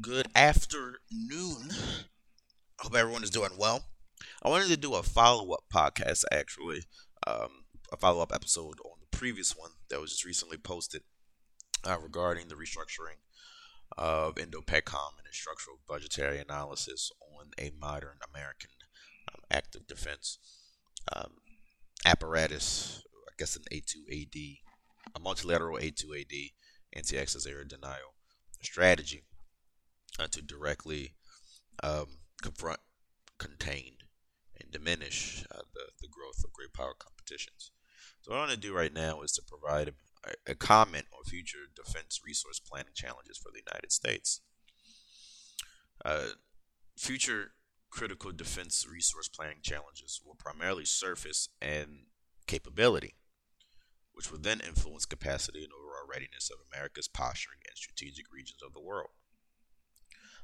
good 0.00 0.28
afternoon. 0.34 1.68
Hope 2.80 2.96
everyone 2.96 3.22
is 3.22 3.30
doing 3.30 3.52
well. 3.58 3.84
I 4.42 4.48
wanted 4.48 4.68
to 4.68 4.76
do 4.76 4.94
a 4.94 5.02
follow 5.02 5.52
up 5.52 5.64
podcast, 5.72 6.24
actually, 6.32 6.84
um, 7.26 7.64
a 7.92 7.96
follow 7.96 8.22
up 8.22 8.32
episode 8.34 8.78
on 8.84 8.98
the 9.00 9.16
previous 9.16 9.56
one 9.56 9.72
that 9.90 10.00
was 10.00 10.10
just 10.10 10.24
recently 10.24 10.56
posted 10.56 11.02
uh, 11.84 11.98
regarding 12.00 12.48
the 12.48 12.54
restructuring 12.54 13.18
of 13.98 14.36
INDOPACOM 14.36 15.18
and 15.18 15.26
its 15.26 15.36
structural 15.36 15.78
budgetary 15.86 16.38
analysis 16.38 17.10
on 17.38 17.48
a 17.58 17.70
modern 17.78 18.18
American 18.32 18.70
um, 19.32 19.42
active 19.50 19.86
defense 19.86 20.38
um, 21.14 21.32
apparatus, 22.06 23.02
I 23.28 23.32
guess 23.38 23.56
an 23.56 23.64
A2AD, 23.70 24.58
a 25.14 25.20
multilateral 25.20 25.78
A2AD 25.78 26.52
anti 26.94 27.18
access 27.18 27.46
area 27.46 27.64
denial 27.64 28.14
strategy 28.62 29.24
uh, 30.18 30.26
to 30.30 30.42
directly 30.42 31.14
um, 31.82 32.18
confront, 32.42 32.80
contain, 33.38 33.94
and 34.60 34.70
diminish 34.70 35.44
uh, 35.50 35.62
the, 35.74 35.90
the 36.00 36.08
growth 36.08 36.44
of 36.44 36.52
great 36.52 36.72
power 36.72 36.94
competitions. 36.98 37.70
So, 38.20 38.30
what 38.30 38.36
I 38.36 38.40
want 38.40 38.52
to 38.52 38.56
do 38.56 38.74
right 38.74 38.92
now 38.92 39.22
is 39.22 39.32
to 39.32 39.42
provide 39.42 39.88
a, 40.24 40.52
a 40.52 40.54
comment 40.54 41.06
on 41.12 41.24
future 41.24 41.66
defense 41.74 42.20
resource 42.24 42.60
planning 42.60 42.92
challenges 42.94 43.38
for 43.38 43.50
the 43.52 43.62
United 43.66 43.92
States. 43.92 44.40
Uh, 46.04 46.34
future 46.96 47.52
critical 47.90 48.32
defense 48.32 48.86
resource 48.90 49.28
planning 49.28 49.58
challenges 49.62 50.20
will 50.24 50.34
primarily 50.34 50.84
surface 50.84 51.48
in 51.60 52.06
capability, 52.46 53.14
which 54.12 54.30
will 54.30 54.38
then 54.38 54.60
influence 54.60 55.04
capacity 55.04 55.62
and 55.62 55.72
overall 55.72 56.08
readiness 56.08 56.50
of 56.50 56.58
America's 56.72 57.08
posturing 57.08 57.58
in 57.68 57.76
strategic 57.76 58.32
regions 58.32 58.62
of 58.64 58.72
the 58.72 58.80
world. 58.80 59.10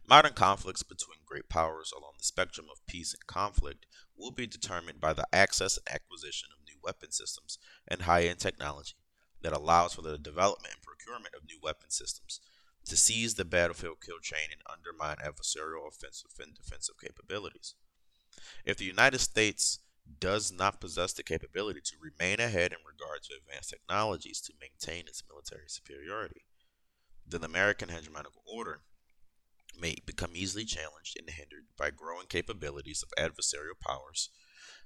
Modern 0.09 0.33
conflicts 0.33 0.83
between 0.83 1.19
great 1.27 1.51
powers 1.51 1.93
along 1.95 2.13
the 2.17 2.25
spectrum 2.25 2.69
of 2.73 2.87
peace 2.87 3.13
and 3.13 3.27
conflict 3.27 3.85
will 4.17 4.31
be 4.31 4.47
determined 4.47 5.03
by 5.03 5.13
the 5.13 5.27
access 5.35 5.77
and 5.77 5.87
acquisition 5.95 6.49
of 6.51 6.65
new 6.65 6.81
weapon 6.83 7.13
systems 7.13 7.59
and 7.87 8.01
high 8.03 8.23
end 8.23 8.39
technology 8.39 8.95
that 9.43 9.53
allows 9.53 9.93
for 9.93 10.01
the 10.01 10.17
development 10.17 10.73
and 10.73 10.83
procurement 10.83 11.35
of 11.35 11.45
new 11.47 11.59
weapon 11.63 11.91
systems 11.91 12.41
to 12.87 12.97
seize 12.97 13.35
the 13.35 13.45
battlefield 13.45 13.99
kill 14.01 14.19
chain 14.19 14.49
and 14.51 14.63
undermine 14.73 15.19
adversarial 15.19 15.87
offensive 15.87 16.31
and 16.41 16.55
defensive 16.55 16.95
capabilities. 16.99 17.75
If 18.65 18.79
the 18.79 18.87
United 18.87 19.19
States 19.19 19.81
does 20.21 20.51
not 20.51 20.81
possess 20.81 21.13
the 21.13 21.23
capability 21.23 21.81
to 21.85 21.97
remain 22.01 22.41
ahead 22.41 22.73
in 22.73 22.79
regard 22.91 23.25
to 23.25 23.35
advanced 23.37 23.69
technologies 23.69 24.41
to 24.41 24.55
maintain 24.59 25.07
its 25.07 25.23
military 25.29 25.69
superiority, 25.69 26.47
then 27.27 27.43
the 27.43 27.47
American 27.47 27.91
hegemonic 27.91 28.33
order 28.47 28.81
may 29.81 29.97
become 30.07 30.31
easily 30.35 30.65
challenged 30.65 31.17
and 31.19 31.31
hindered 31.31 31.67
by 31.77 31.91
growing 31.91 32.27
capabilities 32.29 33.03
of 33.03 33.11
adversarial 33.23 33.79
powers 33.81 34.31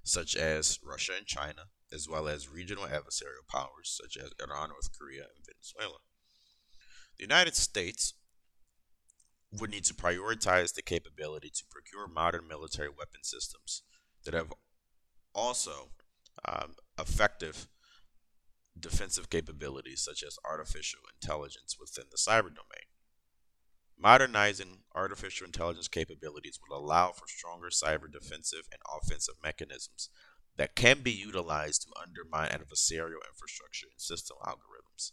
such 0.04 0.34
as 0.36 0.78
Russia 0.84 1.12
and 1.16 1.26
China, 1.26 1.66
as 1.92 2.08
well 2.08 2.26
as 2.26 2.48
regional 2.48 2.84
adversarial 2.84 3.46
powers 3.48 4.00
such 4.02 4.16
as 4.16 4.32
Iran, 4.40 4.70
North 4.70 4.90
Korea, 4.98 5.22
and 5.22 5.46
Venezuela. 5.46 5.98
The 7.16 7.24
United 7.24 7.54
States 7.54 8.14
would 9.52 9.70
need 9.70 9.84
to 9.84 9.94
prioritize 9.94 10.74
the 10.74 10.82
capability 10.82 11.50
to 11.50 11.64
procure 11.70 12.08
modern 12.08 12.48
military 12.48 12.88
weapon 12.88 13.22
systems 13.22 13.82
that 14.24 14.34
have 14.34 14.52
also 15.34 15.90
um, 16.48 16.74
effective 16.98 17.68
defensive 18.78 19.28
capabilities 19.28 20.02
such 20.02 20.22
as 20.22 20.38
artificial 20.48 21.00
intelligence 21.20 21.76
within 21.78 22.04
the 22.10 22.16
cyber 22.16 22.48
domain. 22.48 22.88
Modernizing 24.02 24.78
artificial 24.96 25.46
intelligence 25.46 25.86
capabilities 25.86 26.58
will 26.58 26.76
allow 26.76 27.12
for 27.12 27.28
stronger 27.28 27.68
cyber 27.68 28.10
defensive 28.10 28.66
and 28.72 28.80
offensive 28.92 29.36
mechanisms 29.40 30.08
that 30.56 30.74
can 30.74 31.02
be 31.02 31.12
utilized 31.12 31.82
to 31.82 32.02
undermine 32.02 32.48
adversarial 32.48 33.22
infrastructure 33.30 33.86
and 33.92 34.00
system 34.00 34.38
algorithms. 34.44 35.12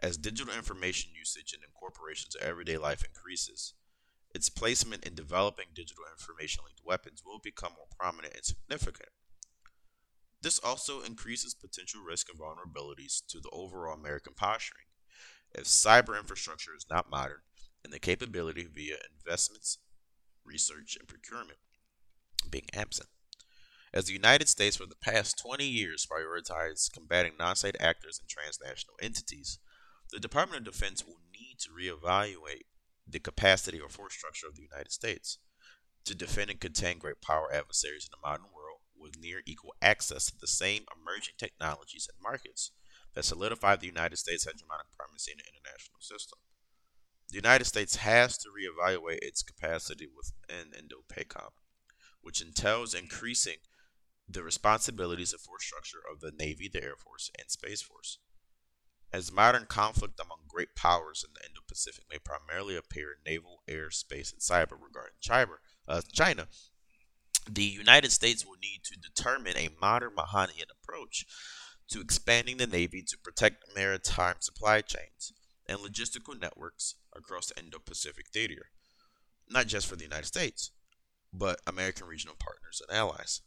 As 0.00 0.16
digital 0.16 0.54
information 0.54 1.10
usage 1.14 1.52
and 1.52 1.62
incorporation 1.62 2.30
to 2.30 2.42
everyday 2.42 2.78
life 2.78 3.04
increases, 3.04 3.74
its 4.34 4.48
placement 4.48 5.04
in 5.04 5.14
developing 5.14 5.66
digital 5.74 6.04
information 6.10 6.64
linked 6.64 6.80
weapons 6.82 7.22
will 7.22 7.38
become 7.38 7.72
more 7.76 7.86
prominent 7.98 8.32
and 8.34 8.44
significant. 8.46 9.10
This 10.40 10.58
also 10.58 11.02
increases 11.02 11.52
potential 11.52 12.00
risk 12.00 12.28
and 12.30 12.40
vulnerabilities 12.40 13.20
to 13.28 13.40
the 13.40 13.50
overall 13.52 13.94
American 13.94 14.32
posturing 14.32 14.86
if 15.54 15.64
cyber 15.64 16.18
infrastructure 16.18 16.74
is 16.76 16.86
not 16.90 17.10
modern 17.10 17.42
and 17.84 17.92
the 17.92 17.98
capability 17.98 18.66
via 18.72 18.96
investments, 19.18 19.78
research, 20.44 20.96
and 20.98 21.08
procurement 21.08 21.58
being 22.50 22.68
absent. 22.74 23.08
As 23.94 24.06
the 24.06 24.14
United 24.14 24.48
States 24.48 24.76
for 24.76 24.86
the 24.86 24.96
past 24.96 25.38
20 25.38 25.66
years 25.66 26.06
prioritized 26.06 26.92
combating 26.92 27.32
non 27.38 27.56
state 27.56 27.76
actors 27.78 28.18
and 28.18 28.28
transnational 28.28 28.96
entities, 29.02 29.58
the 30.10 30.20
Department 30.20 30.66
of 30.66 30.72
Defense 30.72 31.06
will 31.06 31.20
need 31.32 31.58
to 31.60 31.70
reevaluate 31.70 32.64
the 33.06 33.18
capacity 33.18 33.80
or 33.80 33.88
force 33.88 34.14
structure 34.14 34.46
of 34.46 34.56
the 34.56 34.62
United 34.62 34.92
States 34.92 35.38
to 36.04 36.14
defend 36.14 36.50
and 36.50 36.60
contain 36.60 36.98
great 36.98 37.20
power 37.20 37.52
adversaries 37.52 38.08
in 38.10 38.10
the 38.10 38.28
modern 38.28 38.46
world 38.54 38.80
with 38.98 39.18
near 39.18 39.42
equal 39.46 39.74
access 39.82 40.26
to 40.26 40.38
the 40.40 40.46
same 40.46 40.84
emerging 40.96 41.34
technologies 41.38 42.08
and 42.12 42.22
markets 42.22 42.72
that 43.14 43.24
solidified 43.24 43.80
the 43.80 43.86
United 43.86 44.16
States' 44.16 44.46
hegemonic 44.46 44.90
primacy 44.96 45.32
in 45.32 45.38
the 45.38 45.44
international 45.44 46.00
system. 46.00 46.38
The 47.28 47.36
United 47.36 47.64
States 47.64 47.96
has 47.96 48.36
to 48.38 48.48
reevaluate 48.48 49.18
its 49.22 49.42
capacity 49.42 50.06
within 50.06 50.72
Indo-PACOM, 50.78 51.50
which 52.20 52.42
entails 52.42 52.94
increasing 52.94 53.56
the 54.28 54.42
responsibilities 54.42 55.32
and 55.32 55.40
force 55.40 55.64
structure 55.64 56.02
of 56.10 56.20
the 56.20 56.32
Navy, 56.38 56.68
the 56.72 56.82
Air 56.82 56.96
Force, 56.96 57.30
and 57.38 57.50
Space 57.50 57.82
Force. 57.82 58.18
As 59.12 59.30
modern 59.30 59.66
conflict 59.66 60.18
among 60.20 60.44
great 60.48 60.74
powers 60.74 61.24
in 61.26 61.34
the 61.34 61.46
Indo-Pacific 61.46 62.04
may 62.10 62.18
primarily 62.18 62.76
appear 62.76 63.12
in 63.12 63.30
naval, 63.30 63.62
air, 63.68 63.90
space, 63.90 64.32
and 64.32 64.40
cyber 64.40 64.78
regarding 64.80 65.16
China, 65.20 65.52
uh, 65.86 66.00
China, 66.12 66.48
the 67.50 67.64
United 67.64 68.12
States 68.12 68.46
will 68.46 68.56
need 68.62 68.80
to 68.84 68.96
determine 68.96 69.56
a 69.56 69.68
modern 69.80 70.12
Mahanian 70.16 70.70
approach 70.70 71.26
to 71.92 72.00
expanding 72.00 72.56
the 72.56 72.66
Navy 72.66 73.02
to 73.02 73.18
protect 73.18 73.74
maritime 73.74 74.36
supply 74.40 74.80
chains 74.80 75.32
and 75.68 75.78
logistical 75.78 76.40
networks 76.40 76.94
across 77.14 77.48
the 77.48 77.58
Indo 77.58 77.78
Pacific 77.78 78.26
theater, 78.32 78.70
not 79.50 79.66
just 79.66 79.86
for 79.86 79.96
the 79.96 80.04
United 80.04 80.24
States, 80.26 80.70
but 81.32 81.60
American 81.66 82.06
regional 82.06 82.36
partners 82.38 82.80
and 82.88 82.96
allies. 82.96 83.42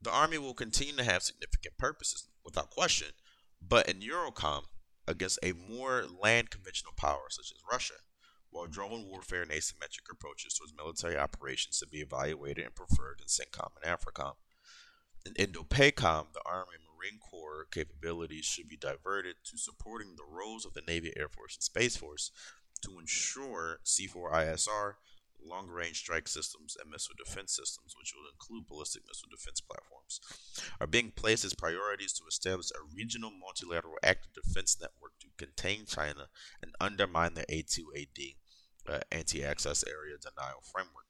The 0.00 0.10
Army 0.10 0.38
will 0.38 0.54
continue 0.54 0.96
to 0.96 1.04
have 1.04 1.22
significant 1.22 1.76
purposes, 1.76 2.28
without 2.44 2.70
question, 2.70 3.08
but 3.60 3.88
in 3.88 4.00
EUROCOM, 4.00 4.64
against 5.06 5.38
a 5.42 5.52
more 5.52 6.06
land 6.06 6.50
conventional 6.50 6.94
power 6.96 7.26
such 7.28 7.52
as 7.52 7.62
Russia, 7.70 7.94
while 8.50 8.66
drone 8.66 9.06
warfare 9.06 9.42
and 9.42 9.50
asymmetric 9.50 10.10
approaches 10.10 10.54
towards 10.54 10.74
military 10.76 11.18
operations 11.18 11.78
to 11.78 11.86
be 11.86 12.00
evaluated 12.00 12.64
and 12.64 12.74
preferred 12.74 13.20
in 13.20 13.26
CENTCOM 13.26 13.70
and 13.82 13.92
AFRICOM. 13.92 14.32
In 15.26 15.34
INDOPACOM, 15.34 16.32
the 16.32 16.42
Army 16.46 16.72
and 16.74 16.91
Marine 17.02 17.18
Corps 17.18 17.66
capabilities 17.72 18.44
should 18.44 18.68
be 18.68 18.76
diverted 18.76 19.36
to 19.44 19.58
supporting 19.58 20.14
the 20.14 20.24
roles 20.28 20.64
of 20.64 20.74
the 20.74 20.82
Navy, 20.86 21.12
Air 21.16 21.28
Force, 21.28 21.56
and 21.56 21.62
Space 21.62 21.96
Force 21.96 22.30
to 22.82 22.98
ensure 22.98 23.80
C4ISR, 23.84 24.94
long 25.44 25.68
range 25.68 25.98
strike 25.98 26.28
systems, 26.28 26.76
and 26.80 26.90
missile 26.90 27.14
defense 27.18 27.56
systems, 27.56 27.94
which 27.98 28.12
will 28.14 28.30
include 28.30 28.68
ballistic 28.68 29.02
missile 29.08 29.28
defense 29.30 29.60
platforms, 29.60 30.20
are 30.80 30.86
being 30.86 31.10
placed 31.10 31.44
as 31.44 31.54
priorities 31.54 32.12
to 32.12 32.24
establish 32.28 32.70
a 32.70 32.94
regional 32.94 33.32
multilateral 33.32 33.96
active 34.04 34.32
defense 34.34 34.76
network 34.80 35.12
to 35.20 35.26
contain 35.44 35.86
China 35.86 36.28
and 36.62 36.72
undermine 36.80 37.34
the 37.34 37.46
A2AD 37.46 38.36
uh, 38.88 39.00
anti 39.10 39.44
access 39.44 39.84
area 39.88 40.16
denial 40.20 40.62
framework. 40.62 41.06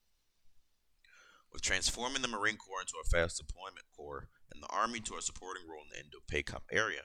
With 1.53 1.61
transforming 1.61 2.23
the 2.23 2.29
Marine 2.29 2.57
Corps 2.57 2.81
into 2.81 2.95
a 3.03 3.09
fast 3.09 3.37
deployment 3.37 3.85
corps 3.95 4.29
the 4.63 4.75
Army 4.75 5.01
to 5.01 5.17
a 5.17 5.23
supporting 5.23 5.65
role 5.69 5.83
in 5.83 5.91
the 5.93 6.05
Indo-PACOM 6.05 6.63
area, 6.73 7.03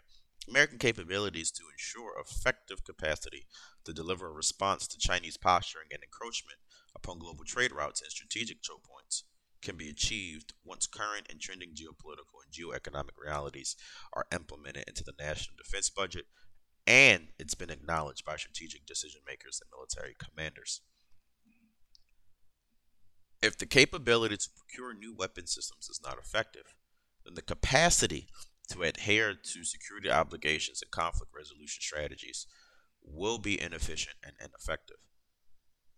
American 0.47 0.77
capabilities 0.77 1.51
to 1.51 1.63
ensure 1.71 2.13
effective 2.19 2.85
capacity 2.85 3.45
to 3.83 3.93
deliver 3.93 4.27
a 4.27 4.31
response 4.31 4.87
to 4.87 4.97
Chinese 4.97 5.35
posturing 5.35 5.87
and 5.91 6.01
encroachment 6.01 6.59
upon 6.95 7.19
global 7.19 7.43
trade 7.43 7.71
routes 7.71 8.01
and 8.01 8.11
strategic 8.11 8.61
choke 8.61 8.83
points 8.83 9.25
can 9.61 9.75
be 9.75 9.89
achieved 9.89 10.53
once 10.63 10.87
current 10.87 11.27
and 11.29 11.41
trending 11.41 11.71
geopolitical 11.71 12.39
and 12.45 12.53
geoeconomic 12.53 13.17
realities 13.21 13.75
are 14.13 14.27
implemented 14.33 14.85
into 14.87 15.03
the 15.03 15.13
national 15.19 15.57
defense 15.57 15.89
budget 15.89 16.25
and 16.87 17.27
it's 17.37 17.55
been 17.55 17.69
acknowledged 17.69 18.23
by 18.23 18.37
strategic 18.37 18.85
decision 18.85 19.21
makers 19.27 19.59
and 19.61 19.69
military 19.75 20.15
commanders. 20.17 20.81
If 23.41 23.57
the 23.57 23.65
capability 23.65 24.37
to 24.37 24.49
procure 24.57 24.93
new 24.93 25.13
weapon 25.13 25.47
systems 25.47 25.89
is 25.89 25.99
not 26.03 26.17
effective, 26.17 26.73
the 27.33 27.41
capacity 27.41 28.27
to 28.69 28.83
adhere 28.83 29.33
to 29.33 29.63
security 29.63 30.11
obligations 30.11 30.81
and 30.81 30.91
conflict 30.91 31.31
resolution 31.35 31.81
strategies 31.81 32.47
will 33.01 33.37
be 33.37 33.59
inefficient 33.59 34.15
and 34.23 34.33
ineffective. 34.39 34.97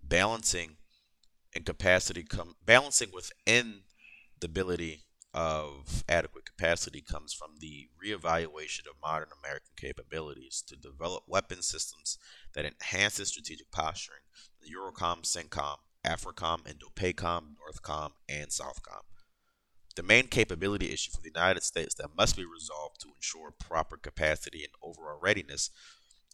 Balancing 0.03 0.77
and 1.55 1.65
capacity 1.65 2.23
come 2.23 2.55
balancing 2.63 3.09
within 3.11 3.81
the 4.39 4.45
ability 4.45 5.03
of 5.33 6.03
adequate 6.09 6.45
capacity 6.45 7.01
comes 7.01 7.33
from 7.33 7.55
the 7.59 7.87
reevaluation 8.03 8.87
of 8.87 9.01
modern 9.01 9.29
American 9.43 9.73
capabilities 9.77 10.63
to 10.67 10.75
develop 10.75 11.23
weapon 11.27 11.61
systems 11.61 12.17
that 12.55 12.65
enhance 12.65 13.15
strategic 13.27 13.71
posturing. 13.71 14.21
The 14.61 14.69
Eurocom, 14.73 15.23
CENTCOM, 15.23 15.77
AFRICOM, 16.05 16.63
INDOPACOM, 16.65 17.55
NORTHCOM, 17.57 18.11
and 18.27 18.49
SOUTHCOM. 18.49 19.03
The 19.95 20.03
main 20.03 20.27
capability 20.27 20.91
issue 20.91 21.11
for 21.11 21.21
the 21.21 21.31
United 21.33 21.63
States 21.63 21.95
that 21.95 22.15
must 22.15 22.37
be 22.37 22.45
resolved 22.45 23.01
to 23.01 23.09
ensure 23.15 23.51
proper 23.51 23.97
capacity 23.97 24.63
and 24.63 24.73
overall 24.81 25.19
readiness 25.21 25.71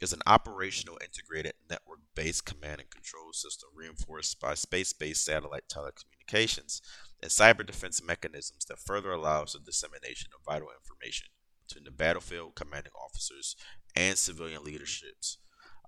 is 0.02 0.13
an 0.13 0.22
operational 0.28 1.00
integrated 1.02 1.54
network 1.69 2.00
based 2.16 2.46
command 2.46 2.81
and 2.81 2.90
control 2.90 3.31
system 3.31 3.69
reinforced 3.74 4.40
by 4.40 4.54
space 4.54 4.94
based 4.94 5.24
satellite 5.24 5.63
telecommunications 5.69 6.81
and 7.22 7.31
cyber 7.31 7.66
defense 7.66 8.04
mechanisms 8.04 8.66
that 8.66 8.80
further 8.80 9.12
allows 9.12 9.54
the 9.54 9.60
dissemination 9.60 10.30
of 10.36 10.46
vital 10.46 10.69
information 10.69 11.28
between 11.68 11.86
the 11.86 11.92
battlefield 11.92 12.56
commanding 12.56 12.92
officers 12.94 13.56
and 13.96 14.18
civilian 14.18 14.63
leaderships 14.63 15.38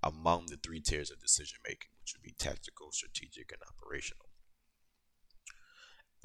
among 0.01 0.45
the 0.47 0.57
three 0.57 0.79
tiers 0.79 1.11
of 1.11 1.19
decision 1.19 1.57
making, 1.67 1.89
which 2.01 2.13
would 2.13 2.23
be 2.23 2.35
tactical, 2.37 2.91
strategic, 2.91 3.51
and 3.51 3.61
operational. 3.67 4.26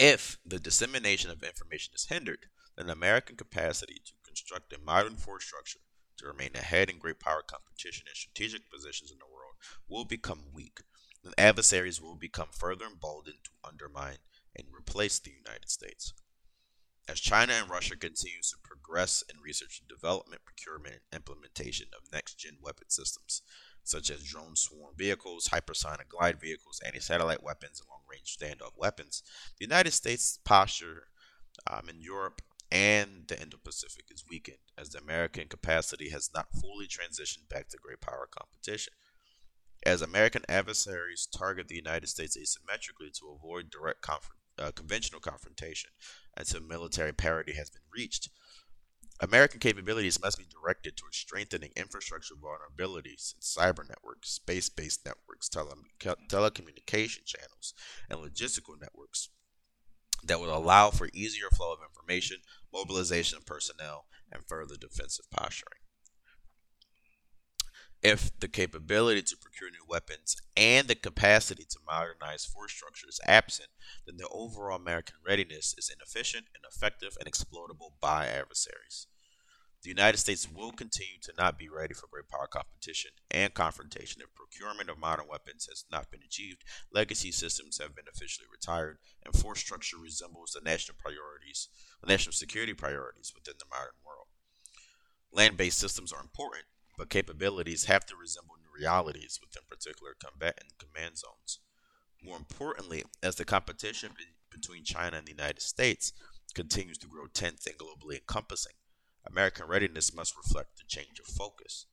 If 0.05 0.37
the 0.45 0.59
dissemination 0.59 1.31
of 1.31 1.43
information 1.43 1.93
is 1.95 2.07
hindered, 2.07 2.47
then 2.75 2.89
American 2.89 3.37
capacity 3.37 4.01
to 4.03 4.11
construct 4.27 4.73
a 4.73 4.77
modern 4.77 5.15
force 5.15 5.45
structure 5.45 5.79
to 6.17 6.27
remain 6.27 6.49
ahead 6.55 6.89
in 6.89 6.99
great 6.99 7.21
power 7.21 7.41
competition 7.41 8.07
and 8.09 8.17
strategic 8.17 8.69
positions 8.69 9.11
in 9.11 9.19
the 9.19 9.33
world 9.33 9.55
will 9.87 10.03
become 10.03 10.51
weak, 10.53 10.81
and 11.23 11.33
adversaries 11.37 12.01
will 12.01 12.17
become 12.17 12.49
further 12.51 12.83
emboldened 12.83 13.45
to 13.45 13.51
undermine 13.63 14.17
and 14.53 14.67
replace 14.77 15.19
the 15.19 15.31
United 15.31 15.69
States. 15.69 16.11
As 17.07 17.21
China 17.21 17.53
and 17.53 17.69
Russia 17.69 17.95
continue 17.95 18.41
to 18.41 18.57
progress 18.61 19.23
in 19.33 19.39
research 19.39 19.79
and 19.79 19.87
development, 19.87 20.41
procurement, 20.43 20.95
and 21.13 21.21
implementation 21.21 21.87
of 21.95 22.11
next 22.11 22.39
gen 22.39 22.57
weapon 22.61 22.89
systems, 22.89 23.41
such 23.83 24.09
as 24.09 24.23
drone 24.23 24.55
swarm 24.55 24.93
vehicles, 24.97 25.49
hypersonic 25.49 26.07
glide 26.09 26.39
vehicles, 26.39 26.81
anti 26.85 26.99
satellite 26.99 27.43
weapons, 27.43 27.79
and 27.79 27.89
long 27.89 28.01
range 28.09 28.37
standoff 28.37 28.77
weapons, 28.77 29.23
the 29.59 29.65
United 29.65 29.91
States' 29.91 30.39
posture 30.43 31.07
um, 31.69 31.89
in 31.89 32.01
Europe 32.01 32.41
and 32.71 33.27
the 33.27 33.39
Indo 33.39 33.57
Pacific 33.63 34.05
is 34.09 34.25
weakened 34.27 34.57
as 34.77 34.89
the 34.89 34.97
American 34.97 35.47
capacity 35.47 36.09
has 36.09 36.31
not 36.33 36.47
fully 36.59 36.87
transitioned 36.87 37.47
back 37.47 37.69
to 37.69 37.77
great 37.77 38.01
power 38.01 38.27
competition. 38.31 38.93
As 39.85 40.01
American 40.01 40.43
adversaries 40.49 41.27
target 41.31 41.67
the 41.67 41.75
United 41.75 42.07
States 42.07 42.35
asymmetrically 42.35 43.13
to 43.19 43.29
avoid 43.29 43.69
direct 43.69 44.01
conf- 44.01 44.31
uh, 44.57 44.71
conventional 44.71 45.21
confrontation 45.21 45.91
until 46.35 46.61
military 46.61 47.13
parity 47.13 47.53
has 47.53 47.69
been 47.69 47.83
reached, 47.93 48.29
American 49.19 49.59
capabilities 49.59 50.21
must 50.21 50.37
be 50.37 50.45
directed 50.45 50.97
towards 50.97 51.17
strengthening 51.17 51.71
infrastructure 51.75 52.35
vulnerabilities 52.35 53.35
in 53.35 53.41
cyber 53.41 53.87
networks, 53.87 54.29
space 54.29 54.69
based 54.69 55.05
networks, 55.05 55.49
tele- 55.49 55.75
telecommunication 56.29 57.25
channels, 57.25 57.73
and 58.09 58.19
logistical 58.19 58.79
networks 58.79 59.29
that 60.25 60.39
would 60.39 60.49
allow 60.49 60.89
for 60.89 61.09
easier 61.13 61.49
flow 61.49 61.73
of 61.73 61.79
information, 61.87 62.37
mobilization 62.73 63.37
of 63.37 63.45
personnel, 63.45 64.05
and 64.31 64.43
further 64.47 64.75
defensive 64.75 65.25
posturing. 65.31 65.82
If 68.03 68.37
the 68.37 68.49
capability 68.49 69.21
to 69.21 69.37
procure 69.37 69.71
new 69.71 69.85
weapons 69.87 70.35
and 70.57 70.89
the 70.89 70.95
capacity 70.95 71.63
to 71.69 71.79
modernize 71.87 72.43
force 72.45 72.73
structure 72.73 73.07
is 73.07 73.21
absent, 73.25 73.69
then 74.05 74.17
the 74.17 74.27
overall 74.27 74.75
American 74.75 75.15
readiness 75.25 75.73
is 75.77 75.89
inefficient, 75.89 76.47
ineffective, 76.53 77.15
and 77.17 77.29
exploitable 77.29 77.95
by 78.01 78.27
adversaries. 78.27 79.07
The 79.83 79.89
United 79.89 80.17
States 80.17 80.49
will 80.53 80.73
continue 80.73 81.19
to 81.23 81.33
not 81.37 81.57
be 81.57 81.69
ready 81.69 81.93
for 81.93 82.07
great 82.11 82.27
power 82.27 82.47
competition 82.47 83.11
and 83.31 83.53
confrontation 83.53 84.21
if 84.21 84.35
procurement 84.35 84.89
of 84.89 84.97
modern 84.97 85.27
weapons 85.29 85.67
has 85.69 85.85
not 85.89 86.11
been 86.11 86.23
achieved, 86.25 86.63
legacy 86.91 87.31
systems 87.31 87.79
have 87.81 87.95
been 87.95 88.11
officially 88.13 88.47
retired, 88.51 88.97
and 89.23 89.33
force 89.33 89.61
structure 89.61 89.97
resembles 89.97 90.51
the 90.51 90.61
national 90.61 90.97
priorities, 90.99 91.69
the 92.01 92.07
national 92.07 92.33
security 92.33 92.73
priorities 92.73 93.31
within 93.33 93.55
the 93.59 93.65
modern 93.69 93.95
world. 94.05 94.27
Land-based 95.31 95.79
systems 95.79 96.11
are 96.11 96.21
important, 96.21 96.65
but 96.97 97.09
capabilities 97.09 97.85
have 97.85 98.05
to 98.07 98.15
resemble 98.15 98.55
new 98.57 98.69
realities 98.79 99.39
within 99.41 99.63
particular 99.69 100.13
combatant 100.19 100.73
command 100.77 101.17
zones. 101.17 101.59
More 102.23 102.37
importantly, 102.37 103.03
as 103.21 103.35
the 103.35 103.45
competition 103.45 104.11
between 104.51 104.83
China 104.83 105.17
and 105.17 105.27
the 105.27 105.31
United 105.31 105.61
States 105.61 106.13
continues 106.53 106.97
to 106.99 107.07
grow 107.07 107.27
tense 107.27 107.65
and 107.65 107.77
globally 107.77 108.15
encompassing, 108.15 108.73
American 109.25 109.67
readiness 109.67 110.13
must 110.13 110.37
reflect 110.37 110.77
the 110.77 110.83
change 110.87 111.19
of 111.19 111.25
focus. 111.25 111.87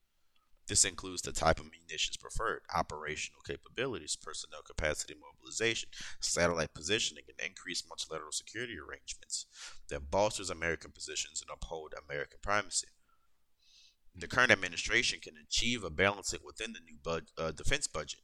This 0.71 0.85
includes 0.85 1.23
the 1.23 1.33
type 1.33 1.59
of 1.59 1.67
munitions 1.67 2.17
preferred, 2.17 2.63
operational 2.73 3.41
capabilities, 3.45 4.15
personnel 4.15 4.63
capacity 4.63 5.15
mobilization, 5.15 5.89
satellite 6.21 6.75
positioning, 6.75 7.25
and 7.29 7.49
increased 7.49 7.89
multilateral 7.89 8.31
security 8.31 8.77
arrangements 8.79 9.47
that 9.89 10.13
bolsters 10.13 10.49
American 10.49 10.93
positions 10.93 11.43
and 11.43 11.51
uphold 11.53 11.95
American 12.09 12.39
primacy. 12.41 12.87
The 14.15 14.29
current 14.29 14.51
administration 14.53 15.21
can 15.21 15.35
achieve 15.37 15.85
a 15.85 15.91
balancing 15.91 16.41
within 16.45 16.73
the 16.73 16.81
new 16.81 16.97
bud- 17.03 17.31
uh, 17.39 17.53
defense 17.53 17.87
budget 17.87 18.21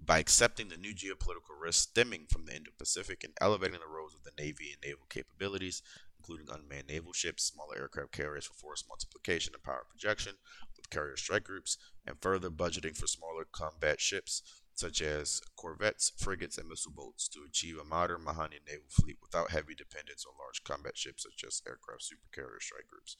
by 0.00 0.18
accepting 0.18 0.68
the 0.68 0.76
new 0.76 0.94
geopolitical 0.94 1.58
risks 1.58 1.82
stemming 1.84 2.26
from 2.28 2.44
the 2.44 2.54
Indo-Pacific 2.54 3.24
and 3.24 3.32
elevating 3.40 3.80
the 3.80 3.92
roles 3.92 4.14
of 4.14 4.22
the 4.22 4.42
Navy 4.42 4.70
and 4.72 4.82
naval 4.82 5.06
capabilities 5.08 5.82
including 6.24 6.54
unmanned 6.54 6.88
naval 6.88 7.12
ships, 7.12 7.44
smaller 7.44 7.76
aircraft 7.76 8.12
carriers 8.12 8.46
for 8.46 8.54
force 8.54 8.84
multiplication 8.88 9.52
and 9.52 9.62
power 9.62 9.84
projection 9.88 10.34
with 10.76 10.88
carrier 10.88 11.16
strike 11.16 11.44
groups, 11.44 11.76
and 12.06 12.16
further 12.20 12.48
budgeting 12.50 12.96
for 12.96 13.06
smaller 13.06 13.44
combat 13.52 14.00
ships 14.00 14.42
such 14.74 15.02
as 15.02 15.40
corvettes, 15.54 16.12
frigates, 16.16 16.58
and 16.58 16.68
missile 16.68 16.90
boats 16.90 17.28
to 17.28 17.44
achieve 17.46 17.78
a 17.78 17.84
modern 17.84 18.24
Mahanian 18.24 18.66
naval 18.66 18.88
fleet 18.90 19.18
without 19.22 19.50
heavy 19.50 19.74
dependence 19.74 20.24
on 20.26 20.32
large 20.38 20.64
combat 20.64 20.96
ships 20.96 21.24
such 21.24 21.44
as 21.46 21.62
aircraft 21.66 22.02
supercarrier 22.02 22.60
strike 22.60 22.88
groups. 22.88 23.16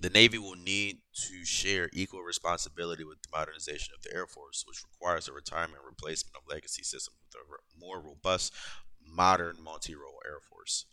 The 0.00 0.10
Navy 0.10 0.38
will 0.38 0.56
need 0.56 0.98
to 1.28 1.44
share 1.44 1.88
equal 1.92 2.22
responsibility 2.22 3.04
with 3.04 3.22
the 3.22 3.36
modernization 3.36 3.94
of 3.96 4.02
the 4.02 4.14
Air 4.14 4.26
Force, 4.26 4.64
which 4.66 4.82
requires 4.84 5.26
the 5.26 5.32
retirement 5.32 5.78
and 5.78 5.86
replacement 5.86 6.36
of 6.36 6.42
legacy 6.48 6.82
systems 6.82 7.16
with 7.22 7.34
a 7.40 7.78
more 7.78 8.00
robust, 8.00 8.52
modern 9.00 9.56
multi 9.62 9.94
role 9.94 10.20
Air 10.26 10.40
Force. 10.40 10.86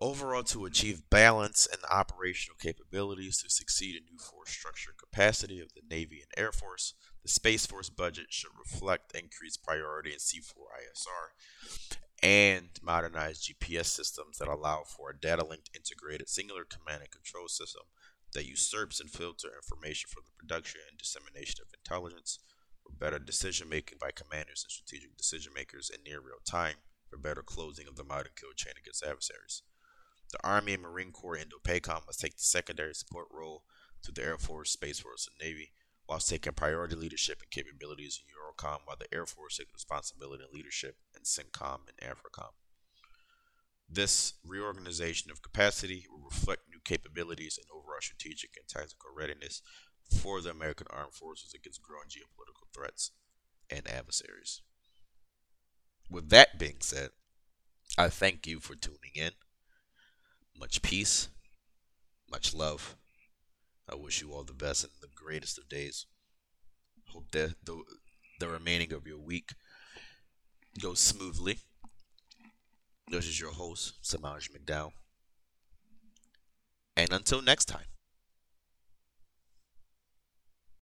Overall, 0.00 0.44
to 0.44 0.64
achieve 0.64 1.10
balance 1.10 1.66
and 1.70 1.82
operational 1.90 2.56
capabilities 2.60 3.42
to 3.42 3.50
succeed 3.50 3.96
in 3.96 4.04
new 4.04 4.18
force 4.18 4.50
structure 4.50 4.92
capacity 4.96 5.60
of 5.60 5.74
the 5.74 5.82
Navy 5.90 6.20
and 6.20 6.30
Air 6.36 6.52
Force, 6.52 6.94
the 7.24 7.28
Space 7.28 7.66
Force 7.66 7.90
budget 7.90 8.26
should 8.30 8.52
reflect 8.56 9.12
increased 9.12 9.64
priority 9.64 10.12
in 10.12 10.18
C4ISR 10.18 11.98
and 12.22 12.68
modernized 12.82 13.48
GPS 13.48 13.86
systems 13.86 14.38
that 14.38 14.48
allow 14.48 14.82
for 14.82 15.10
a 15.10 15.18
data 15.18 15.44
linked 15.44 15.70
integrated 15.74 16.28
singular 16.28 16.64
command 16.64 17.02
and 17.02 17.10
control 17.10 17.48
system 17.48 17.82
that 18.34 18.46
usurps 18.46 19.00
and 19.00 19.10
filters 19.10 19.52
information 19.54 20.08
for 20.12 20.20
the 20.20 20.34
production 20.38 20.80
and 20.88 20.98
dissemination 20.98 21.60
of 21.62 21.72
intelligence 21.72 22.40
for 22.82 22.92
better 22.92 23.18
decision 23.18 23.68
making 23.68 23.98
by 24.00 24.10
commanders 24.10 24.64
and 24.64 24.70
strategic 24.70 25.16
decision 25.16 25.52
makers 25.54 25.90
in 25.90 26.02
near 26.02 26.20
real 26.20 26.42
time 26.44 26.76
for 27.08 27.16
better 27.16 27.42
closing 27.42 27.86
of 27.86 27.96
the 27.96 28.04
modern 28.04 28.32
kill 28.38 28.52
chain 28.54 28.74
against 28.80 29.04
adversaries. 29.04 29.62
The 30.30 30.38
Army 30.44 30.74
and 30.74 30.82
Marine 30.82 31.12
Corps 31.12 31.38
Indo-PACOM 31.38 32.06
must 32.06 32.20
take 32.20 32.36
the 32.36 32.42
secondary 32.42 32.94
support 32.94 33.28
role 33.32 33.64
to 34.02 34.12
the 34.12 34.22
Air 34.22 34.36
Force, 34.36 34.70
Space 34.72 35.00
Force, 35.00 35.26
and 35.26 35.48
Navy, 35.48 35.72
whilst 36.08 36.28
taking 36.28 36.52
priority 36.54 36.96
leadership 36.96 37.40
and 37.42 37.50
capabilities 37.50 38.20
in 38.22 38.32
Eurocom, 38.32 38.78
while 38.86 38.96
the 38.98 39.12
Air 39.14 39.26
Force 39.26 39.58
takes 39.58 39.72
responsibility 39.74 40.42
and 40.42 40.52
leadership 40.52 40.96
in 41.14 41.22
CENTCOM 41.22 41.80
and 41.88 42.10
AFRICOM. 42.10 42.52
This 43.90 44.34
reorganization 44.44 45.30
of 45.30 45.42
capacity 45.42 46.06
will 46.10 46.24
reflect 46.24 46.62
new 46.68 46.80
capabilities 46.84 47.58
and 47.58 47.66
overall 47.70 48.00
strategic 48.00 48.50
and 48.56 48.68
tactical 48.68 49.10
readiness 49.16 49.62
for 50.10 50.40
the 50.40 50.50
American 50.50 50.86
Armed 50.90 51.14
Forces 51.14 51.54
against 51.54 51.82
growing 51.82 52.08
geopolitical 52.08 52.72
threats 52.74 53.12
and 53.70 53.86
adversaries. 53.88 54.62
With 56.10 56.30
that 56.30 56.58
being 56.58 56.76
said, 56.80 57.10
I 57.96 58.08
thank 58.08 58.46
you 58.46 58.60
for 58.60 58.74
tuning 58.74 59.12
in. 59.14 59.32
Much 60.58 60.82
peace, 60.82 61.28
much 62.30 62.54
love. 62.54 62.96
I 63.90 63.94
wish 63.94 64.20
you 64.20 64.32
all 64.32 64.44
the 64.44 64.52
best 64.52 64.84
and 64.84 64.92
the 65.00 65.08
greatest 65.14 65.58
of 65.58 65.68
days. 65.68 66.06
Hope 67.08 67.30
that 67.32 67.54
the, 67.64 67.82
the 68.38 68.48
remaining 68.48 68.92
of 68.92 69.06
your 69.06 69.18
week 69.18 69.50
goes 70.80 71.00
smoothly. 71.00 71.58
This 73.10 73.26
is 73.26 73.40
your 73.40 73.52
host, 73.52 73.94
Samaj 74.02 74.48
McDowell. 74.50 74.92
And 76.96 77.12
until 77.12 77.40
next 77.40 77.64
time. 77.64 77.86